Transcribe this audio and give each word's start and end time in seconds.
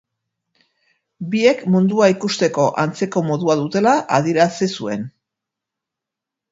Biek 1.35 1.61
mundua 1.75 2.09
ikusteko 2.15 2.65
antzeko 2.85 3.25
modua 3.29 3.59
dutela 3.63 3.95
adierazi 4.21 4.75
zuen: 4.79 5.11